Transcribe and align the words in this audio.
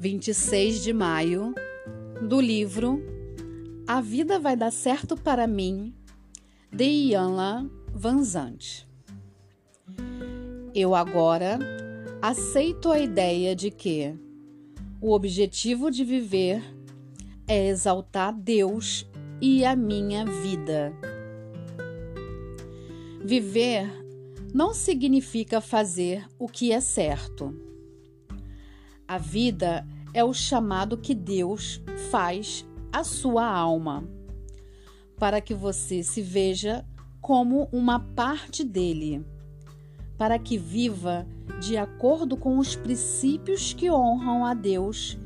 26 0.00 0.84
de 0.84 0.92
maio, 0.92 1.52
do 2.22 2.40
livro 2.40 3.02
A 3.84 4.00
Vida 4.00 4.38
Vai 4.38 4.56
Dar 4.56 4.70
Certo 4.70 5.16
para 5.16 5.44
Mim, 5.44 5.92
de 6.70 6.84
Ianla 6.84 7.68
Vanzante. 7.92 8.88
Eu 10.72 10.94
agora 10.94 11.58
aceito 12.22 12.92
a 12.92 12.98
ideia 13.00 13.56
de 13.56 13.72
que 13.72 14.14
o 15.00 15.10
objetivo 15.10 15.90
de 15.90 16.04
viver 16.04 16.62
é 17.48 17.66
exaltar 17.66 18.32
Deus 18.32 19.04
e 19.40 19.64
a 19.64 19.74
minha 19.74 20.24
vida. 20.24 20.92
Viver 23.24 23.90
não 24.54 24.72
significa 24.72 25.60
fazer 25.60 26.24
o 26.38 26.46
que 26.46 26.70
é 26.70 26.80
certo. 26.80 27.67
A 29.08 29.16
vida 29.16 29.86
é 30.12 30.22
o 30.22 30.34
chamado 30.34 30.98
que 30.98 31.14
Deus 31.14 31.82
faz 32.10 32.66
à 32.92 33.02
sua 33.02 33.46
alma, 33.46 34.06
para 35.18 35.40
que 35.40 35.54
você 35.54 36.02
se 36.02 36.20
veja 36.20 36.84
como 37.18 37.70
uma 37.72 38.00
parte 38.00 38.62
dele, 38.62 39.24
para 40.18 40.38
que 40.38 40.58
viva 40.58 41.26
de 41.58 41.78
acordo 41.78 42.36
com 42.36 42.58
os 42.58 42.76
princípios 42.76 43.72
que 43.72 43.90
honram 43.90 44.44
a 44.44 44.52
Deus 44.52 45.16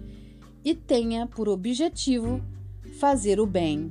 e 0.65 0.77
tenha 0.77 1.27
por 1.27 1.49
objetivo 1.49 2.41
fazer 3.01 3.41
o 3.41 3.47
bem. 3.47 3.91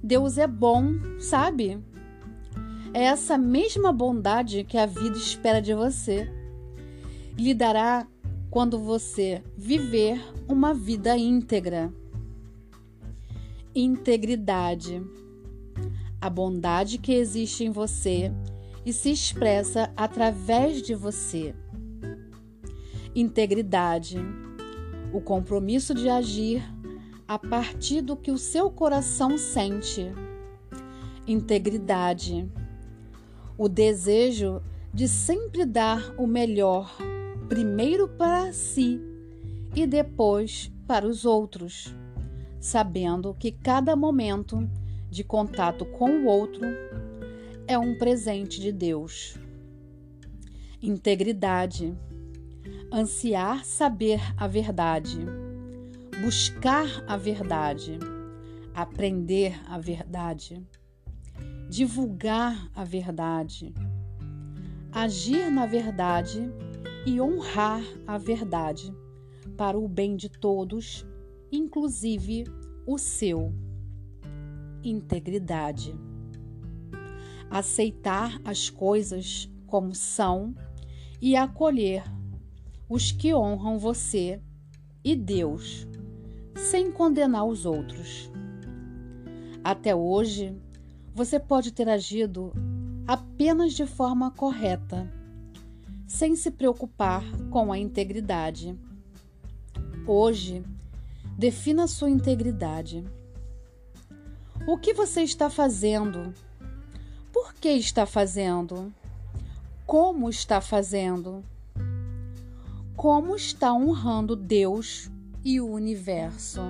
Deus 0.00 0.38
é 0.38 0.46
bom, 0.46 0.92
sabe? 1.18 1.82
É 2.92 3.02
essa 3.02 3.36
mesma 3.36 3.92
bondade 3.92 4.62
que 4.62 4.78
a 4.78 4.86
vida 4.86 5.16
espera 5.16 5.60
de 5.60 5.74
você. 5.74 6.43
Lhe 7.36 7.52
dará 7.52 8.06
quando 8.48 8.78
você 8.78 9.42
viver 9.56 10.22
uma 10.48 10.72
vida 10.72 11.16
íntegra. 11.18 11.92
Integridade. 13.74 15.02
A 16.20 16.30
bondade 16.30 16.98
que 16.98 17.12
existe 17.12 17.64
em 17.64 17.70
você 17.70 18.30
e 18.86 18.92
se 18.92 19.10
expressa 19.10 19.92
através 19.96 20.80
de 20.80 20.94
você. 20.94 21.52
Integridade. 23.16 24.16
O 25.12 25.20
compromisso 25.20 25.92
de 25.92 26.08
agir 26.08 26.62
a 27.26 27.36
partir 27.36 28.00
do 28.00 28.16
que 28.16 28.30
o 28.30 28.38
seu 28.38 28.70
coração 28.70 29.36
sente. 29.36 30.12
Integridade. 31.26 32.48
O 33.58 33.68
desejo 33.68 34.62
de 34.92 35.08
sempre 35.08 35.64
dar 35.64 36.14
o 36.16 36.24
melhor 36.24 36.96
primeiro 37.48 38.08
para 38.08 38.52
si 38.52 39.00
e 39.74 39.86
depois 39.86 40.72
para 40.86 41.06
os 41.06 41.24
outros, 41.24 41.94
sabendo 42.60 43.34
que 43.34 43.52
cada 43.52 43.94
momento 43.94 44.68
de 45.10 45.22
contato 45.22 45.84
com 45.84 46.10
o 46.10 46.26
outro 46.26 46.64
é 47.66 47.78
um 47.78 47.96
presente 47.98 48.60
de 48.60 48.72
Deus. 48.72 49.38
Integridade, 50.80 51.96
ansiar 52.92 53.64
saber 53.64 54.20
a 54.36 54.46
verdade, 54.46 55.18
buscar 56.22 56.86
a 57.06 57.16
verdade, 57.16 57.98
aprender 58.74 59.60
a 59.66 59.78
verdade, 59.78 60.62
divulgar 61.68 62.70
a 62.74 62.84
verdade, 62.84 63.74
agir 64.92 65.50
na 65.50 65.66
verdade 65.66 66.52
e 67.06 67.20
honrar 67.20 67.82
a 68.06 68.16
verdade 68.16 68.94
para 69.56 69.78
o 69.78 69.86
bem 69.86 70.16
de 70.16 70.28
todos, 70.28 71.06
inclusive 71.52 72.44
o 72.86 72.96
seu. 72.98 73.52
Integridade. 74.82 75.94
Aceitar 77.50 78.40
as 78.44 78.70
coisas 78.70 79.50
como 79.66 79.94
são 79.94 80.54
e 81.20 81.36
acolher 81.36 82.02
os 82.88 83.12
que 83.12 83.34
honram 83.34 83.78
você 83.78 84.40
e 85.02 85.14
Deus, 85.14 85.86
sem 86.56 86.90
condenar 86.90 87.46
os 87.46 87.66
outros. 87.66 88.30
Até 89.62 89.94
hoje, 89.94 90.56
você 91.14 91.38
pode 91.38 91.72
ter 91.72 91.88
agido 91.88 92.52
apenas 93.06 93.74
de 93.74 93.86
forma 93.86 94.30
correta 94.30 95.10
sem 96.14 96.36
se 96.36 96.48
preocupar 96.48 97.24
com 97.50 97.72
a 97.72 97.78
integridade. 97.78 98.78
Hoje, 100.06 100.64
defina 101.36 101.88
sua 101.88 102.08
integridade. 102.08 103.04
O 104.64 104.78
que 104.78 104.94
você 104.94 105.22
está 105.22 105.50
fazendo? 105.50 106.32
Por 107.32 107.52
que 107.54 107.70
está 107.70 108.06
fazendo? 108.06 108.94
Como 109.84 110.30
está 110.30 110.60
fazendo? 110.60 111.42
Como 112.94 113.34
está 113.34 113.72
honrando 113.74 114.36
Deus 114.36 115.10
e 115.44 115.60
o 115.60 115.66
universo? 115.66 116.60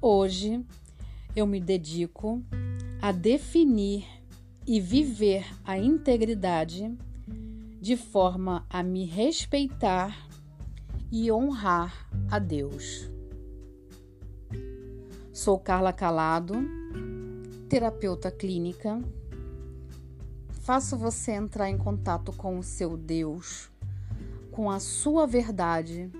Hoje 0.00 0.66
eu 1.36 1.46
me 1.46 1.60
dedico 1.60 2.42
a 3.00 3.12
definir 3.12 4.04
e 4.66 4.80
viver 4.80 5.46
a 5.64 5.78
integridade 5.78 6.92
de 7.80 7.96
forma 7.96 8.66
a 8.68 8.82
me 8.82 9.06
respeitar 9.06 10.28
e 11.10 11.32
honrar 11.32 12.06
a 12.30 12.38
Deus. 12.38 13.10
Sou 15.32 15.58
Carla 15.58 15.90
Calado, 15.90 16.56
terapeuta 17.70 18.30
clínica. 18.30 19.02
Faço 20.60 20.98
você 20.98 21.32
entrar 21.32 21.70
em 21.70 21.78
contato 21.78 22.32
com 22.34 22.58
o 22.58 22.62
seu 22.62 22.98
Deus, 22.98 23.70
com 24.52 24.70
a 24.70 24.78
sua 24.78 25.26
verdade, 25.26 26.10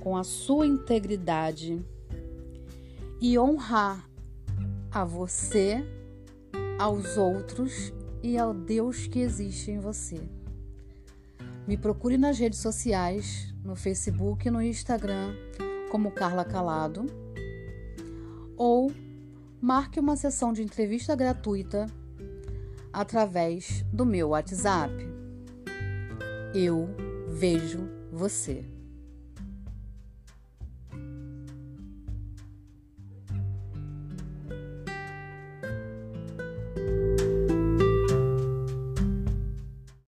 com 0.00 0.16
a 0.16 0.24
sua 0.24 0.66
integridade 0.66 1.80
e 3.20 3.38
honrar 3.38 4.10
a 4.90 5.04
você, 5.04 5.76
aos 6.76 7.16
outros 7.16 7.92
e 8.20 8.36
ao 8.36 8.52
Deus 8.52 9.06
que 9.06 9.20
existe 9.20 9.70
em 9.70 9.78
você. 9.78 10.28
Me 11.68 11.76
procure 11.76 12.16
nas 12.16 12.38
redes 12.38 12.60
sociais, 12.60 13.54
no 13.62 13.76
Facebook 13.76 14.48
e 14.48 14.50
no 14.50 14.62
Instagram, 14.62 15.34
como 15.90 16.10
Carla 16.10 16.42
Calado, 16.42 17.04
ou 18.56 18.90
marque 19.60 20.00
uma 20.00 20.16
sessão 20.16 20.50
de 20.50 20.62
entrevista 20.62 21.14
gratuita 21.14 21.84
através 22.90 23.84
do 23.92 24.06
meu 24.06 24.28
WhatsApp. 24.28 24.94
Eu 26.54 26.88
vejo 27.28 27.86
você. 28.10 28.77